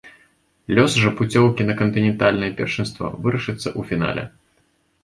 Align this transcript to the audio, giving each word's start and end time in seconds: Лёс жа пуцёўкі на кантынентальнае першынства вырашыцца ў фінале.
Лёс 0.79 0.95
жа 1.01 1.11
пуцёўкі 1.19 1.67
на 1.69 1.75
кантынентальнае 1.83 2.51
першынства 2.63 3.13
вырашыцца 3.23 3.61
ў 3.61 3.81
фінале. 3.93 4.27